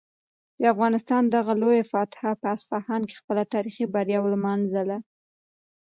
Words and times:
د 0.59 0.61
افغانستان 0.73 1.23
دغه 1.35 1.53
لوی 1.61 1.79
فاتح 1.91 2.19
په 2.41 2.47
اصفهان 2.55 3.01
کې 3.07 3.19
خپله 3.21 3.43
تاریخي 3.53 3.85
بریا 3.93 4.19
ولمانځله. 4.21 4.97